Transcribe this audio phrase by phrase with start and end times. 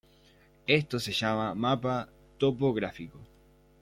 [0.65, 2.09] Esto se llama mapa
[2.39, 3.19] topográfico.